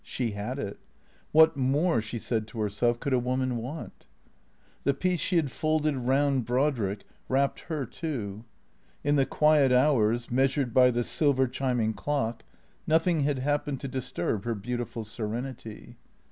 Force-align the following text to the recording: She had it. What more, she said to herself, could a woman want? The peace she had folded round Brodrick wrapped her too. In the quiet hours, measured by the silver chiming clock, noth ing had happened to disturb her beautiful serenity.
She 0.03 0.31
had 0.31 0.57
it. 0.57 0.79
What 1.31 1.55
more, 1.55 2.01
she 2.01 2.17
said 2.17 2.47
to 2.47 2.59
herself, 2.59 2.99
could 2.99 3.13
a 3.13 3.19
woman 3.19 3.57
want? 3.57 4.07
The 4.83 4.95
peace 4.95 5.19
she 5.19 5.35
had 5.35 5.51
folded 5.51 5.95
round 5.95 6.43
Brodrick 6.43 7.03
wrapped 7.29 7.59
her 7.69 7.85
too. 7.85 8.43
In 9.03 9.15
the 9.15 9.27
quiet 9.27 9.71
hours, 9.71 10.31
measured 10.31 10.73
by 10.73 10.89
the 10.89 11.03
silver 11.03 11.47
chiming 11.47 11.93
clock, 11.93 12.41
noth 12.87 13.05
ing 13.05 13.19
had 13.25 13.37
happened 13.37 13.79
to 13.81 13.87
disturb 13.87 14.43
her 14.43 14.55
beautiful 14.55 15.03
serenity. 15.03 15.97